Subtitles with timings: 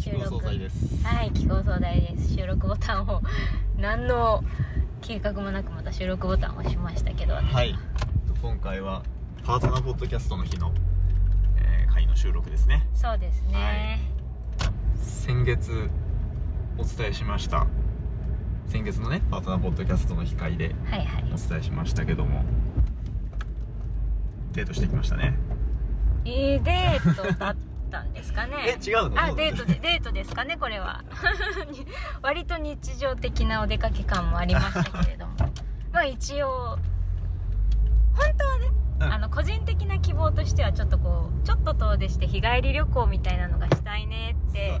[0.00, 2.34] 収録はい気候総大です。
[2.34, 3.20] 収録ボタンを
[3.76, 4.42] 何の
[5.02, 7.34] 計画もなくまた収録ボタンを押しましたけど。
[7.34, 7.78] はい。
[8.40, 9.02] 今回は
[9.44, 10.72] パートナーポッドキャストの日の、
[11.58, 12.88] えー回の収録ですね。
[12.94, 14.00] そうですね、
[14.96, 15.90] 先月
[16.78, 17.66] お伝えしました。
[18.68, 21.24] 先月のねパートナーポッドキャストの日会ではい、はい。
[21.24, 22.42] お伝えしましたけども。
[24.52, 25.36] デートしてきましたね。
[26.24, 27.69] いいデートだった
[28.02, 28.78] んですかね。
[28.80, 29.20] え違うの？
[29.20, 31.02] あデートでデートですかねこれは。
[32.22, 35.32] 割と日常的なお出かけ感もありましたけれども。
[35.92, 36.78] まあ一応
[38.14, 39.12] 本当はね、うん。
[39.12, 44.80] あの個人的な希望としてはちょっとこうちょっと遠出して日帰り旅行みたいなのがしたいねって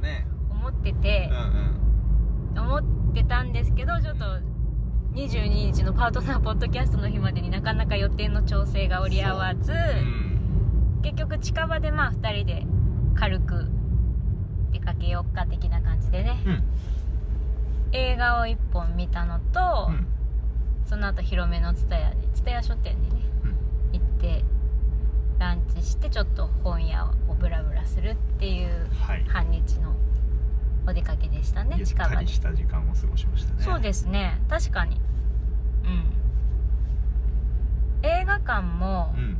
[0.50, 2.66] 思っててうん、うん。
[2.66, 4.24] 思ってたんですけどちょっと
[5.14, 11.00] 22日のパートナーポッドキャストの日までになかなか予定の調整が折り合わず、うん。
[11.02, 12.66] 結局近場でまあ2人で
[13.20, 13.68] 軽く
[14.72, 16.62] 出かけよっか的な感じでね、うん。
[17.92, 20.06] 映画を1本見たのと、うん。
[20.86, 23.20] その後広めの蔦屋に蔦屋書店にね
[23.92, 24.42] 行って
[25.38, 29.24] ランチしてちょっと本屋をブラブラするっていうはい。
[29.28, 29.94] 半日の
[30.86, 32.24] お出かけでしたねゆった近場で。
[32.24, 33.62] りした時間を過ごしましたね。
[33.62, 34.40] そうですね。
[34.48, 34.98] 確かに。
[35.84, 36.12] うん。
[38.02, 39.36] 映画館も、うん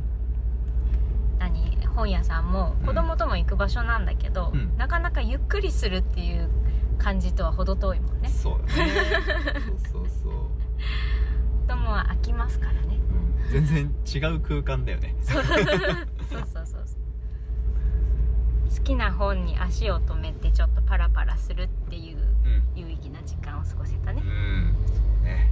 [1.41, 2.85] 何本屋さんもうん。
[2.85, 4.77] 子供とも行く場所なんだけど、うん。
[4.77, 6.49] なかなかゆっくりするっていう
[6.99, 8.29] 感じとは程遠いもんね。
[8.29, 8.91] そうだね。
[9.91, 10.33] そうそうそう、
[11.65, 12.99] 子供は飽きますからね。
[13.49, 15.15] うん、全然違う空間だよね。
[15.21, 15.55] そうそう
[16.45, 16.81] そうそう。
[18.77, 22.63] 好きな本に足を止めてちょっとパラパラするっていううん。
[22.75, 24.21] 有意義な時間を過ごせたね。
[24.23, 24.75] うん。
[24.87, 25.51] そうね。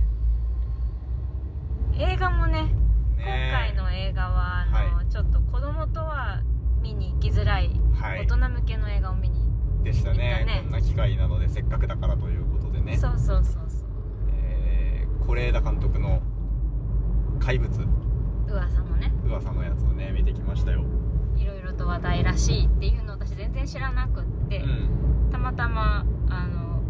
[1.97, 2.67] 映画もね
[3.19, 6.41] 今ね回の映画はあの、はちょっと子供とは
[6.81, 8.25] 見に行きづらい、はい。
[8.25, 9.39] 大人向けの映画を見に、
[9.83, 10.61] でしたね。
[10.63, 12.97] こんな機会なのでせっかくだからということでね。
[12.97, 13.89] そうそうそうそう。
[14.31, 16.21] えー是枝監督の
[17.39, 17.69] 「怪物。
[18.47, 20.83] 噂のね」噂のやつをね見てきましたよ。
[21.35, 25.29] いろいろと話題らしいっていうのを私全然知らなくって、うん。
[25.29, 26.81] たまたまあの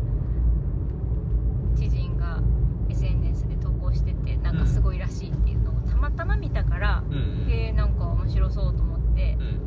[1.76, 2.42] 知人が
[2.90, 5.74] SNS で投稿しててなんかすごいらしいっていうのを
[6.19, 9.59] たま見たから、うんへえなんか面白そうと思ってうん。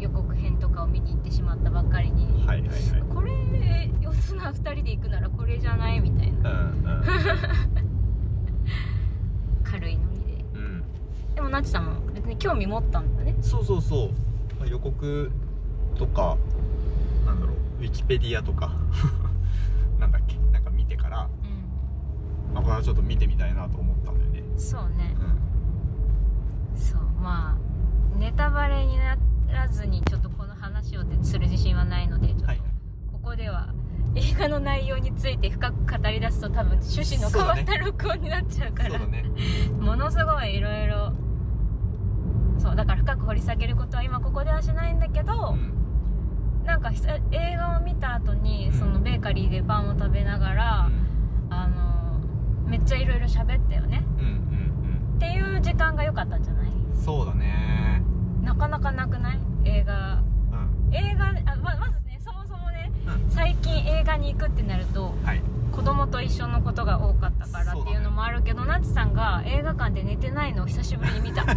[0.00, 2.78] 予告編とかを見に行ってしまったばっかりに、はいはいはい。
[3.12, 5.98] これ四つな2人で行くならこれじゃない？
[6.00, 6.50] みたいな。
[6.50, 6.84] うん
[9.64, 10.44] 軽いノリで。
[10.54, 10.60] うん。
[10.60, 10.84] うん
[11.34, 13.34] でもなちさんも別に興味持ったんだね。
[13.40, 14.10] そうそうそう、
[14.58, 15.30] まあ予告
[15.96, 16.36] とか
[17.26, 17.56] なんだろう。
[17.80, 18.70] ウィキペディアとか。
[19.98, 20.36] なんだっけ？
[20.52, 21.28] なんか見てから、う
[22.54, 24.40] まあ、これはちょっと見てみたいなと思ったんだよね。
[24.54, 25.24] んそうねう
[26.76, 27.58] んそうまあ
[28.18, 29.18] ネタバレにな
[29.52, 32.62] らずにちょっとこの話をする自信はないのでちょっとはい。
[33.12, 33.74] ここでは
[34.14, 38.90] 映画の内容について深く語り出すと多分趣旨の変わった録音になっちゃうから。
[38.90, 39.24] そうだね。
[39.80, 41.12] ものすごいいろいろ
[42.58, 46.64] そうだから深く掘り下げることは今ここではしないんだけど、うん。
[46.64, 50.90] なんか久映画を見た後にそのベーカリーでパンを食べながら、
[51.50, 52.20] あの
[52.68, 54.06] めっちゃいろいろ喋ったよね。
[54.18, 54.34] うんうんう
[55.14, 55.16] ん。
[55.16, 56.70] っていう時間が良かったんじゃない？
[56.70, 57.66] うんそうだね
[58.48, 59.38] なかなかなくない？
[59.66, 60.22] 映画。
[60.52, 60.94] うん。
[60.94, 63.30] 映画あままずねそもそもねうん。
[63.30, 65.42] 最近映画に行くってなるとはい。
[65.70, 71.44] 子供と一緒のことが多かったからっていうのもあるけど、なちさんが映画館で寝てないのを久しぶりに見た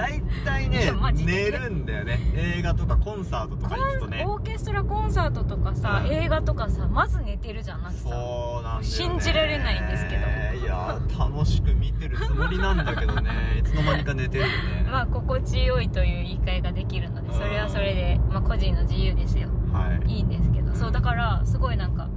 [0.00, 2.18] 大体いね寝るんだよね。
[2.34, 4.24] 映画とかコンサートとか行くとね。
[4.26, 6.12] オーケストラコンサートとかさ、うん。
[6.12, 8.08] 映画とかさまず寝てるじゃんなちさ。
[8.08, 10.64] んそうなんだよ、ね、信じられないんですけど。
[10.64, 13.30] いや楽しく見てるつもりなんだけどね。
[13.58, 14.88] いつの間にか寝てるよね。
[14.90, 19.48] まあ心地よいという言い換えができるのでそれはそれで、まあ、個人の自由ですよ。
[19.72, 20.12] はい。
[20.12, 20.74] いいんですけど。
[20.74, 22.08] そうだからすごいなんか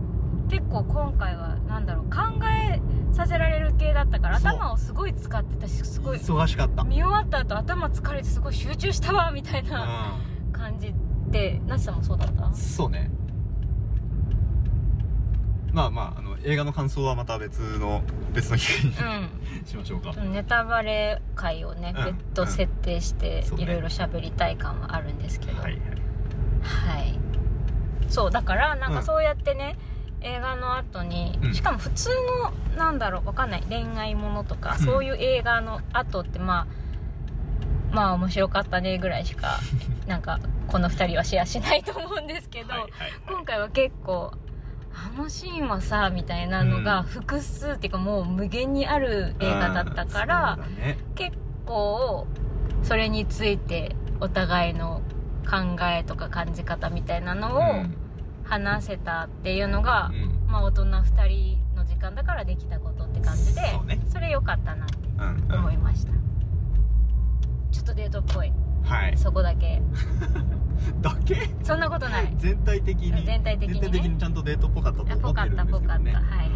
[0.54, 2.80] 結構今回はなんだろう考え
[3.12, 4.52] させられる系だったからそう。
[4.54, 6.84] 頭をすごい使ってたしすごい忙しかった。
[6.84, 10.16] 見終わった後頭疲れてすごい集中したわみたいな
[10.52, 10.94] 感じ
[11.30, 12.46] でなちさんもそうだった？
[12.46, 13.10] うんそうね。
[15.74, 19.26] まあまああの映画の感想はまた別の別の機会に、う
[19.64, 19.66] ん。
[19.66, 20.14] しましょうか。
[20.22, 22.06] ネタバレ会をね、うん。
[22.06, 25.82] 別途設定していろいろ喋りたい感はあるんですけど、はいはい。
[26.62, 27.20] はい。
[28.08, 28.98] そうだからなんうん。
[28.98, 29.76] かそうやってね、
[30.24, 31.54] 映画の後に、うん。
[31.54, 32.10] しかも普通
[32.74, 33.64] のなんだろうわかんない。
[33.70, 34.86] 恋愛ものとか、うん。
[34.86, 39.60] そういう映画の後ってまあまあ面白かったねぐらいしか
[40.08, 42.90] なんかこの2人はシェアしないと思うんですけど、はいはい
[43.28, 44.34] 今回は結構
[44.96, 47.06] あのシーンはさみたいなのがうん。
[47.06, 50.98] 複数っていうかもう無限にある映画だったから、ね。
[51.16, 52.28] 結構
[52.84, 55.02] それについてお互いの
[55.50, 57.86] 考えとか感じ方みたいなのを
[58.44, 60.24] 話せたっていうのが、うん。
[60.24, 64.00] うんまあ大人2人の時間だからできたことって感じでそうね。
[64.08, 65.60] それ良かったなってうんうん。
[65.62, 66.12] 思いました、
[67.72, 68.54] ちょっとデートっぽい。
[68.84, 69.18] はい。
[69.18, 69.82] そこだけ。
[71.02, 71.50] だけ？
[71.64, 72.32] そんなことない。
[72.38, 73.26] 全体的に？
[73.26, 73.82] 全体的にね。
[73.82, 76.48] 全体的にちゃんとデートっぽかったと思ってかっるんですけどたぽかった、ねはいはいはい。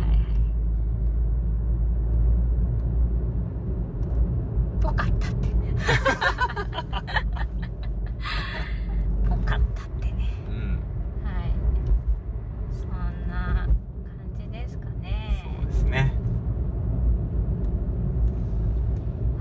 [4.80, 5.48] ぽかったって
[9.30, 10.80] ぽかったってねうん
[11.24, 11.54] はい
[12.74, 12.90] そん
[13.30, 13.76] な感
[14.40, 16.14] じですかねそうですね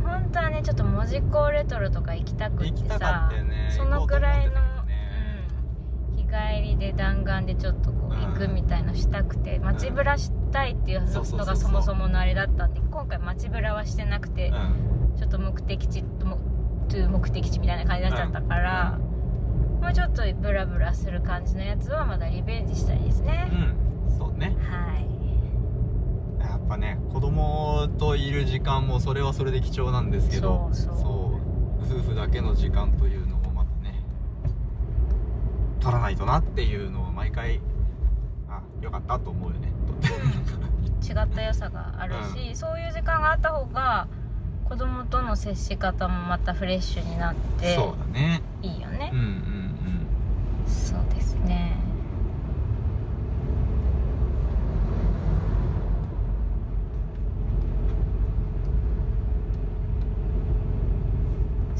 [0.04, 0.50] 本当は
[1.20, 4.60] ねちょっと門司港レトロとか行きたくってさねそのぐらいの、ね
[6.10, 16.38] うん、日帰りで弾丸でちょっとこう行くみたいのしたくて、街ぶらしたいっていうのがそもそものあれだったんで今回街ぶらはしてなくて、うんちょっと目的地とも
[16.88, 18.98] トゥ目的地みたいな感じになっちゃったから、
[19.80, 23.50] もうちょっとブラブラする感じのやつはまだリベンジしたいですね、
[24.18, 25.06] そうねはい
[26.68, 30.96] ぱね子供といる時間もそれはそれで貴重なんですけどそう
[31.84, 34.02] 夫婦だけの時間というのもまたね
[35.80, 37.60] 取らないとなっていうのを毎回
[38.48, 39.72] あよかったと思うよね
[41.02, 44.08] 違った良さがあるし、そういう時間があった方が
[44.68, 48.42] 子供との接し方もまたフレッシュになってそうだね。
[48.62, 49.10] いいよね。
[49.12, 49.56] うん、うん。
[50.66, 51.76] そうですね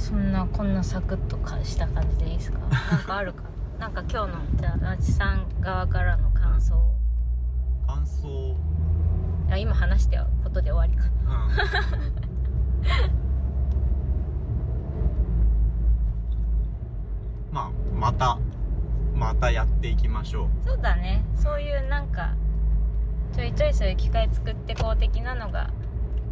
[0.09, 2.59] そんなこんなサクッとかした感じでいいですか？
[2.93, 3.43] なんかあるか？
[3.79, 6.75] なんか今日のじゃあなちさん側からの感想。
[6.77, 6.83] うん
[7.87, 8.57] 感想。
[9.51, 11.09] あ今話してことで終わりか。
[11.09, 11.33] うん。
[17.53, 18.39] まあまた
[19.15, 20.49] またやっていきましょう。
[20.69, 21.25] そうだね。
[21.35, 22.35] そういうなんか
[23.35, 25.71] ちょいちょいそういう機会作ってこう的なのが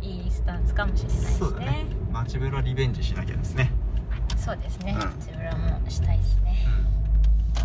[0.04, 1.38] いいスタンスかもしれないですね。
[1.38, 1.86] そうだね。
[2.12, 3.72] 街ブラリベンジしなきゃですね。
[4.36, 5.10] そうですね、うん。
[5.16, 6.66] 自分らもしたいですね。
[7.56, 7.60] う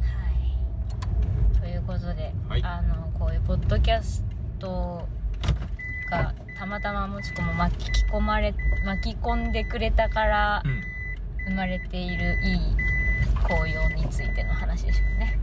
[0.00, 1.60] はい。
[1.60, 2.62] ということで、はい。
[2.62, 4.24] あのこういうポッドキャス
[4.58, 5.06] ト
[6.10, 8.54] がたまたまもちこも巻き込まれ
[8.86, 10.62] 巻き込んでくれたから
[11.46, 12.58] 生まれているいい
[13.44, 15.38] 紅葉についての話でしょうね。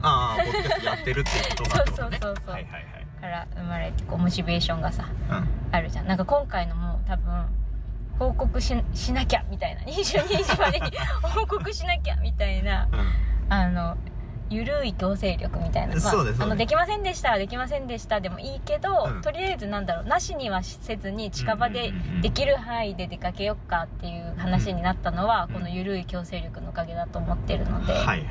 [0.00, 2.18] ああポッドキャストやってるっていうことがってことね。
[2.22, 2.54] そうそうそうそう。
[2.54, 5.48] はいはいはいから生まれてこうモチベーションがさうん。
[5.72, 6.06] あるじゃん。
[6.06, 7.46] なんか今回のも多分
[8.18, 9.80] 報告ししなきゃみたいな。
[9.82, 10.92] 22時までに
[11.22, 12.86] 報告しなきゃみたいな
[13.48, 13.96] あの
[14.50, 16.12] ゆるい強制力みたいな、まあ
[16.44, 19.22] あのできませんでしたできませんでしたでもいいけど、うん。
[19.22, 22.20] とりあえずなんだろうなしにはせずに近場でうんうんうんうん。
[22.20, 28.26] できる範囲で出かけよっかっていう話になったのは、うんこのゆるい強制力のおかげだと思ってるので、はいはい、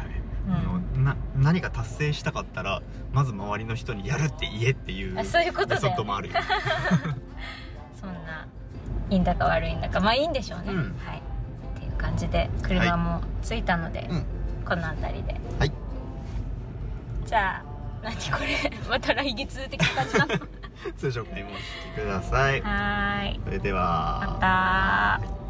[0.96, 1.04] うん。
[1.04, 2.82] な何か達成したかったら
[3.12, 6.36] まず周りの人にやるって言えっていうあそういうことだよねメソッドもあるよ。
[8.00, 8.48] そんな
[9.10, 10.78] いいんだか悪いんだかまあいいんでしょうね、うん。
[11.06, 11.18] はい。
[11.78, 14.26] っていう感じで車も着いたので、うん。
[14.66, 15.36] この辺りで。
[15.60, 15.72] はい。
[17.26, 17.64] じゃあ
[18.04, 18.72] 何これ？
[18.90, 20.48] また来月的な感じなの？
[20.98, 21.58] 通常回もお聞
[21.96, 22.62] きください。
[22.62, 23.42] はーい。
[23.46, 24.38] それでは。
[24.40, 25.43] また